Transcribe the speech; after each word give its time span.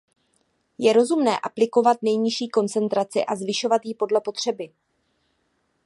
Je 0.77 0.93
rozumné 0.93 1.39
aplikovat 1.39 1.97
nejnižší 2.01 2.49
koncentraci 2.49 3.25
a 3.25 3.35
zvyšovat 3.35 3.81
ji 3.85 3.95
podle 3.95 4.21
potřeby. 4.21 4.73